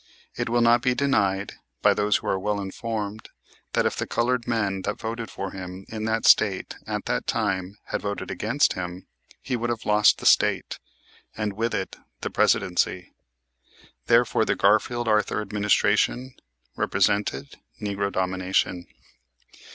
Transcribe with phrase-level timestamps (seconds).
[0.35, 1.53] It will not be denied
[1.83, 3.29] by those who are well informed
[3.73, 7.77] that if the colored men that voted for him in that State at that time
[7.89, 9.05] had voted against him,
[9.43, 10.79] he would have lost the State
[11.37, 13.11] and, with it, the Presidency.
[14.07, 16.33] Therefore, the Garfield Arthur administration
[16.75, 18.87] represented "Negro Domination."